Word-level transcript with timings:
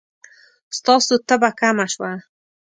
ستاسو 0.77 1.13
تبه 1.27 1.49
کمه 1.59 1.85
شوه؟ 1.93 2.11